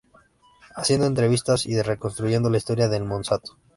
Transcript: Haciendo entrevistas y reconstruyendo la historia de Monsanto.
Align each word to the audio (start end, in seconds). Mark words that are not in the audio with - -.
Haciendo 0.75 1.05
entrevistas 1.05 1.67
y 1.67 1.79
reconstruyendo 1.79 2.49
la 2.49 2.57
historia 2.57 2.89
de 2.89 3.01
Monsanto. 3.01 3.59